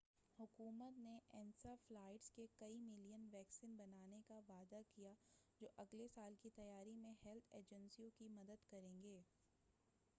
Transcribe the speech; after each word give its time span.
حکومت 0.39 0.97
نے 0.99 1.11
انسیفلائٹس 1.31 2.29
کے 2.31 2.45
کئی 2.55 2.77
ملین 2.79 3.27
ویکسن 3.33 3.75
بنانے 3.77 4.21
کا 4.27 4.39
وعدہ 4.47 4.79
کیا 4.87 5.09
ہے 5.11 5.29
جو 5.61 5.67
اگلے 5.77 6.07
سال 6.07 6.35
کی 6.41 6.49
تیاری 6.51 6.95
میں 6.95 7.13
ہیلتھ 7.25 7.53
ایجنسیوں 7.53 8.09
کی 8.17 8.27
مدد 8.31 8.65
کریں 8.71 9.01
گے 9.03 9.15